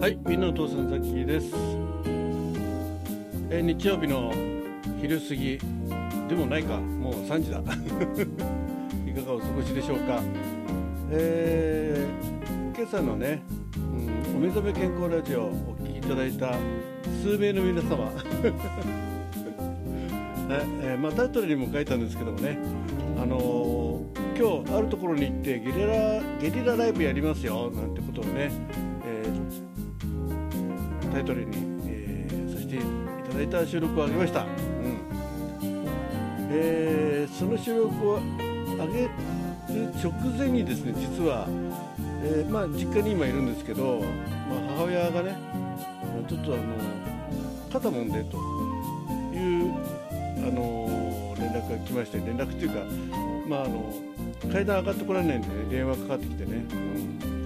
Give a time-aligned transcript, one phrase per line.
[0.00, 1.48] はい、みんなお父さんザッキーです。
[3.50, 4.32] えー日曜日の
[5.00, 5.58] 昼過ぎ
[6.28, 7.58] でもないか、もう3時だ。
[9.10, 10.22] いかがお過ごしでしょうか。
[11.10, 13.42] えー今朝のね、
[13.76, 16.54] うん、お目覚め健康ラジオをお聞きいただいた
[17.20, 17.96] 数名の皆様、
[20.46, 22.56] ねえーまあ、タイトルにも書いたんですけどもね、
[23.20, 28.52] あのー今日あるところに行ってゲリラゲリラライブやりますよなんてことをね、
[29.04, 29.67] えー
[31.18, 32.78] タイトルに、えーさせてい
[33.28, 34.48] ただいた収録を上げました、うん。
[36.50, 38.20] えーその収録を
[38.76, 39.10] 上げる
[40.02, 41.46] 直前にですね実は、
[42.22, 44.08] えーまあ、実家に今いるんですけど、まあ、
[44.76, 45.36] 母親がね
[46.28, 46.62] ちょっとあの
[47.72, 48.36] 肩もんでと
[49.34, 49.72] いう
[50.38, 52.76] あの連絡が来まして連絡っていうか、
[53.48, 53.92] まあ、あの
[54.52, 57.37] 階段上がってこられないんでね電話かかってきてね、うん。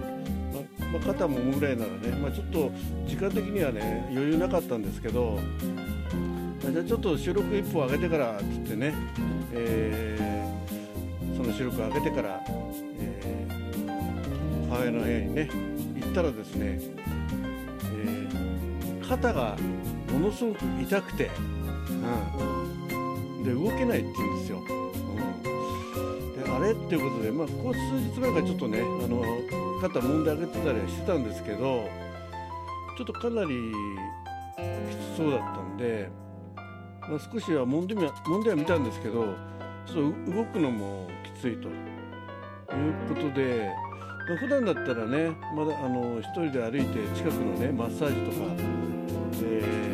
[0.92, 2.70] まあ、肩もむぐらいならね、まあ、ちょっと
[3.06, 5.38] 時間的にはね余裕なかったんですけど、
[6.62, 8.94] まあじゃあちょっと収録一本上げてからっつってね、
[9.52, 12.40] えーその収録上げてから、
[13.00, 15.48] えー母親の部屋にね
[15.96, 16.78] 行ったらですね、
[17.94, 19.56] えー肩が
[20.12, 21.30] ものすごく痛くて、
[21.88, 24.58] うん、で動けないって言うんですよ。
[24.58, 24.62] う
[26.38, 27.80] ん、であれっていうことで、まあ、ここ数
[28.14, 29.22] 日前からちょっとねあの
[29.82, 31.88] 肩揉んであげてたりはしてたんですけど
[32.96, 33.72] ちょっとかなり
[34.88, 36.08] きつそうだったんで、
[37.00, 39.34] まあ、少しは揉んでみ揉んではみたんですけど
[39.86, 41.74] ちょっと動くのもきついという
[43.08, 43.70] ことで、
[44.28, 48.46] まあ、普段だったらねまだあの一人で歩いて近くのねマッサージとか、
[49.42, 49.92] えー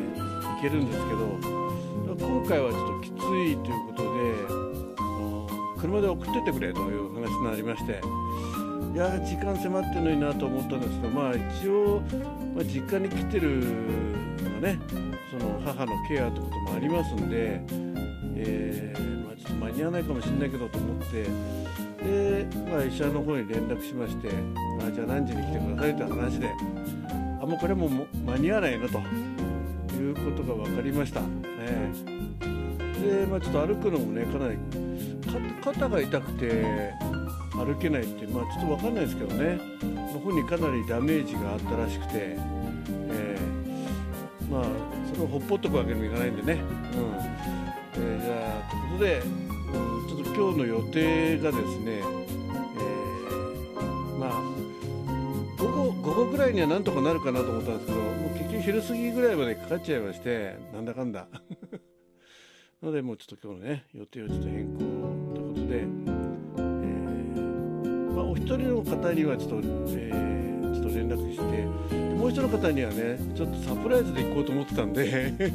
[0.58, 1.38] 行けるんですけど
[2.18, 8.00] 今回はちょっときついということで車で送ってってくれという話になりまして
[8.92, 12.02] いや時間迫ってるのになと思ったんですけどまあ一応、
[12.54, 13.60] まあ、実家に来てる
[14.42, 14.78] のがね
[15.30, 17.60] その母のケアということもありますんで、
[18.36, 21.22] えーまあ、ちょっと間に合わないかもしれないけどと思って
[22.02, 24.28] で、まあ、医者の方に連絡しまして
[24.80, 26.48] あじゃあ何時に来てくださいという話で
[27.40, 27.88] あもうこれも
[28.26, 28.98] 間に合わないなと
[29.94, 31.20] いうことが分かりました。
[31.20, 31.26] ね
[32.98, 34.58] で、まあ、ちょっと歩くのもねかなり
[35.62, 36.92] 肩が痛くて
[37.52, 43.48] 歩けないって、まあ、ちょっと分かんないですけどね、まあ本にかなりダメージがあったらしくて、えー
[44.50, 44.64] まあ
[45.12, 46.60] それをほっぽっとくわけにもいかないんでね、うん。
[48.02, 49.48] えーじゃあということで、うん
[50.08, 52.02] ちょっと今日の予定がですね、えー
[54.18, 54.30] まあ
[55.58, 61.26] 午後午後ぐらいにはなんとかなるかなと思ったんですけどもう結局昼過ぎぐらいまでかかっちゃいましてなんだかんだ。
[62.80, 64.84] なのでもうちょっと今日のね予定をちょっと変更
[65.68, 65.88] で、えー
[68.14, 69.56] まあ、お一人の方にはちょっと、
[69.88, 70.18] えー
[70.74, 71.44] ちょっと連絡して
[71.96, 75.50] でもう一人の方にはねちょっとサプライズで行こうと思ってたんで 連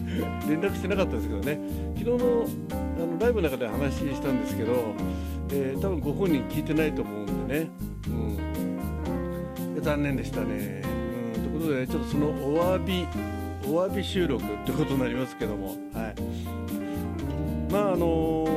[0.61, 1.59] 絡してなかったんですけどね。
[1.95, 2.75] 昨日のあ
[3.05, 4.71] のライブの中で話したんですけど、
[5.51, 7.67] えー多分ご本人聞いてないと思うんでね、
[9.75, 10.81] うん、残念でしたね。
[11.35, 13.05] うん、ということで、ね、ちょっとそのお詫び
[13.65, 16.15] お詫び収録ってことになりますけども、はい、
[17.71, 18.47] まああの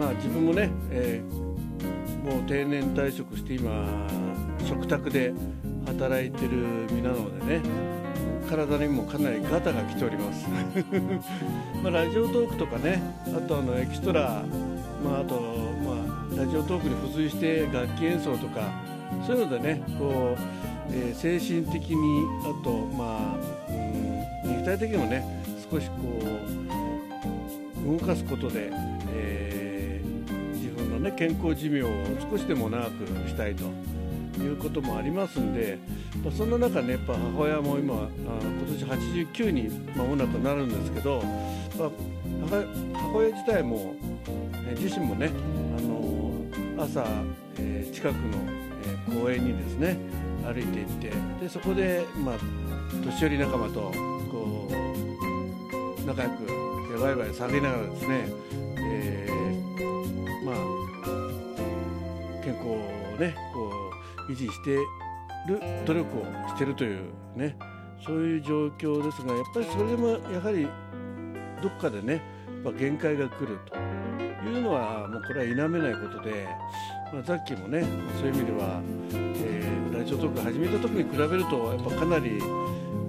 [0.00, 1.50] まあ自分もね、えー
[2.20, 4.06] もう定年退職して今
[4.68, 5.32] 食卓で
[5.86, 6.50] 働いてる
[6.92, 7.62] 身なのでね
[8.46, 10.46] 体にもかなりガタが来ております。
[11.82, 13.02] まあラジオトークとかね
[13.34, 14.44] あとあのエキストラ、
[15.02, 15.34] まあ、あと、
[15.82, 18.70] まあ、ラジオトークに付随して楽器演奏とか
[19.26, 20.42] そういうのでねこう、
[20.92, 23.38] えー精神的にあとまあ、
[24.46, 25.24] 肉体的にもね
[25.70, 25.94] 少しこ
[27.88, 28.70] う動かすことで、
[29.14, 29.59] えー
[31.00, 31.88] ね健康寿命を
[32.30, 33.64] 少しでも長くしたいと
[34.42, 35.78] いうこともありますんで、
[36.22, 41.22] まあ、そんな中ねやっぱ母親も今あ今年89に間もなくなるんですけど、
[41.78, 41.90] まあ、
[42.94, 43.94] 母親自体も、
[44.78, 45.30] 自身もね、
[45.76, 46.32] あの
[46.78, 47.04] 朝、
[47.58, 48.20] えー近くの、
[48.84, 49.96] えー公園にですね
[50.44, 51.12] 歩いて行って
[51.44, 52.36] でそこで、まあ、
[53.04, 53.92] 年寄り仲間と
[54.30, 58.28] こう仲良くえーワイワイ騒ぎながらですね、
[58.78, 60.79] えーまあ
[62.50, 63.70] 健康をねこ
[64.28, 64.74] う維持して
[65.46, 67.00] る努力をしてるという
[67.36, 67.56] ね
[68.04, 70.68] そういう状況ですがやっぱりそれでもやはり
[71.62, 72.22] どっかでね
[72.64, 73.76] やっぱ限界が来ると
[74.48, 76.48] いうのはもうこれは否めないことで、
[77.12, 77.84] まあ、さっきもね
[78.18, 78.82] そういう意味では、
[79.12, 82.38] えーラジオトーク始めた時に比べるとやっぱかなり、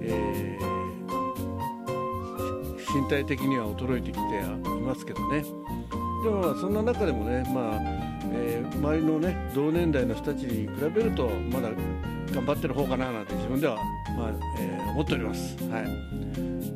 [0.02, 0.72] えー
[2.94, 5.42] 身体的には衰えてきていますけどね。
[6.22, 11.70] でもそんな中でもね、まあえー周りのね同年代の人たちに比べるとまだ
[12.32, 13.76] 頑張ってる方かななんて自分では、
[14.16, 15.56] まあえー、思っております。
[15.68, 15.84] はい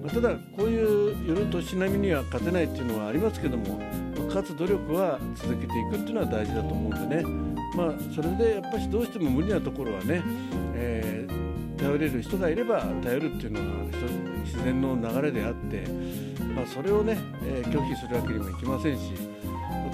[0.02, 3.80] まあ、ただこういう夜としなみには勝てないっていうのはありますけども
[4.28, 7.22] 勝つ努力は続けていくっていうのは大事だと思うんでね、
[7.74, 10.22] まあ、それでやっぱりどうしても無理なところはね、
[10.74, 13.66] えー、頼れる人がいれば頼るっていうのが
[14.44, 15.84] 自然の流れであって、
[16.54, 19.12] まあ、それをね、えー、拒否するわけにもいきませんし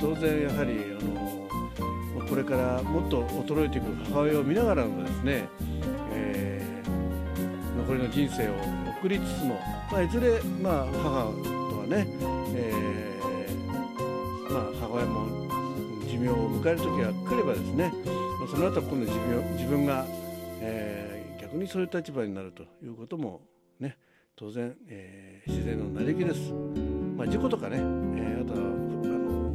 [0.00, 1.21] 当然やはりあの
[2.32, 5.46] これからもっと衰えていく母親を見ながらのですね、
[6.14, 8.54] えー、残りの人生を
[8.98, 11.30] 送りつつも、まあ、いずれ、まあ、母
[11.68, 12.06] とはね、
[12.54, 15.26] えー、まあ、母親も
[16.10, 17.92] 寿命を迎える時が来ればですね、
[18.40, 20.06] まあ、その後今度自分自分が、
[20.62, 23.42] えー、逆にそういう立場になるということも
[23.78, 23.98] ね
[24.36, 26.50] 当然、えー、自然の成り行きです。
[27.14, 29.52] まあ、事故とかね、えー、あとはあの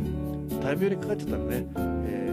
[0.62, 1.66] 大病にかかっちゃったらね、
[2.06, 2.27] えー、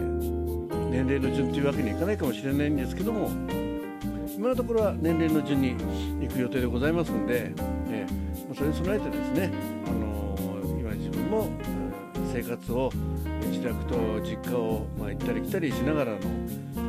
[0.89, 3.29] 年齢の順というわけにはいかないかもしれないんですけども
[4.37, 5.75] 今のところは年齢の順に
[6.21, 7.53] 行く予定でございますので、
[7.89, 9.51] えー、それに備えてですね、
[9.87, 11.49] あのー、今自分も
[12.33, 12.91] 生活を
[13.49, 16.19] 自宅と実家を、まあ、行ったり来たりしながらの、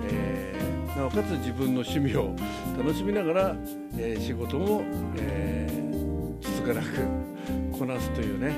[0.09, 2.35] えー、なおかつ自分の趣味を
[2.77, 3.57] 楽しみながら、
[3.97, 4.83] え仕事も、
[5.17, 5.69] え
[6.41, 6.89] つつがなく
[7.79, 8.55] こなすというね、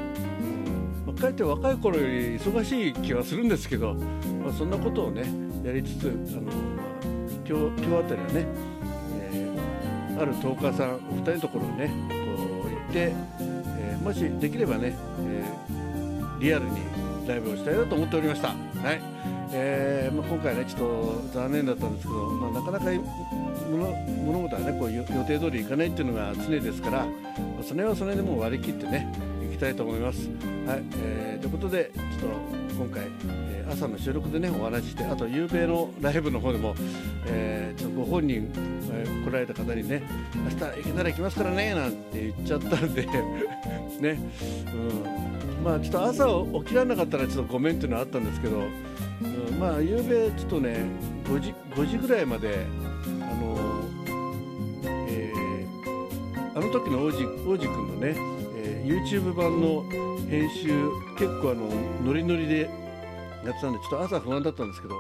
[1.12, 5.22] かえって若い頃より忙しい気はするんですけど、まあ、そんなことをね
[5.64, 6.52] やりつつ、あの、
[7.46, 8.46] 今日今日あたりはね
[9.32, 9.56] え
[10.18, 13.12] ある10日さん2人のところにねこう行って、
[13.78, 16.80] えー、もしできればね、えー、リアルに
[17.26, 18.48] ライブをしたいなと思っておりました。
[18.48, 18.54] は
[18.92, 19.18] い
[19.52, 22.84] えーまあ、今回ねちょっと残念だったんですけど、まあ、なかなか
[23.70, 27.10] 物事はねこう予定通りいかないっていうのが常ですから、ま
[27.60, 29.10] あ、それはそれでもう割り切ってね
[29.58, 30.28] きたいと思います。
[30.66, 32.30] はいえー、ということでちょっ
[32.70, 36.76] と今回、えー、朝の収録でねお話ししてあと夕べのライブの方でも、
[37.26, 38.52] えー、ちょっとご本人、
[38.92, 40.02] えー、来られた方にね
[40.36, 43.02] 明日行けたら行きますからねなんて言っちゃったんで
[44.00, 44.18] ね、
[45.58, 50.84] うん、まあちょっと朝起きられなかったらちょっとごめんっていうのはあったんですけど、うん、まあ夕べちょっとね
[51.24, 52.64] 5時 ,5 時ぐらいまで
[53.22, 53.58] あの
[55.08, 58.37] えー、あの時の王子王子くんのね、
[58.88, 59.84] YouTube 版の
[60.30, 60.68] 編集
[61.18, 61.68] 結構あの
[62.06, 62.70] ノリノリで
[63.44, 64.94] やってたんでちょっと朝不安だったんですけど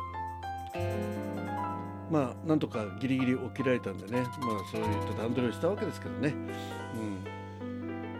[2.10, 4.30] まあなんとかギリギリ起きられたんでねまあ
[4.70, 7.24] そういった段取りをしたわけですけどね、うん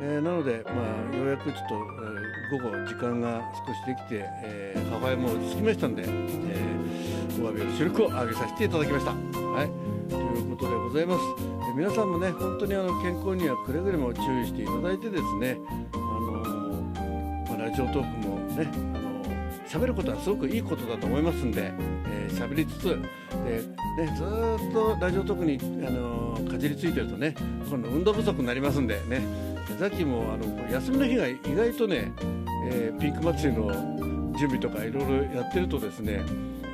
[0.01, 0.73] えー、なのでま
[1.13, 9.11] あようやくちょっと、えー、午後時間が少しできて、えー、母親も落ち着きましたんで、えー、お詫びの収録を上げさせていただきました。
[9.13, 11.58] はいということでございます。
[11.79, 15.57] 皆さんもね本当にあの健康にはくれぐれも注意していただいてですね
[15.93, 19.23] あのラジオトークもねあの
[19.65, 21.73] 喋ることはすごくいいことだと思いますんで、
[22.09, 23.07] えー、喋りつつで、ね、
[24.17, 27.37] ずっとラジオトークに、あのかじりついてるとね
[27.71, 29.23] 今度運動不足になりますんでね
[29.79, 32.13] さっきもあの休みの日が意外とね、
[32.67, 33.73] えー、ピンク祭りの
[34.37, 36.25] 準備とかいろいろやってるとですね、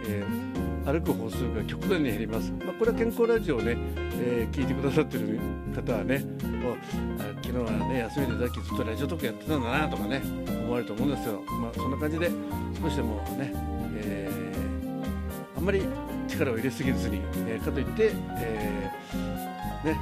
[0.08, 0.53] えー
[0.84, 5.38] 歩く歩数が極端に減ります、まあ、これは健康ラジオをね、えー、聞いてくださってる
[5.74, 6.76] 方はねもう
[7.42, 12.30] 昨日はね休みでさっきずっとラジオトークやってたんだなとかね思われると思うんですけど、まあ、そんな感じで
[12.82, 13.52] 少しでもね、
[13.96, 15.82] えー、あんまり
[16.28, 19.98] 力を入れすぎずに、えー、かといって、えー、ね、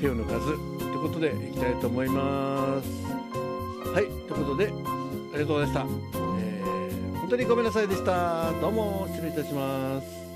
[0.00, 2.88] 手を抜かずということでいきたいと思います。
[3.92, 4.66] はいということで
[5.34, 6.31] ありがとうございました。
[7.32, 8.52] 当にごめんなさいでした。
[8.60, 10.31] どうも失礼いたします。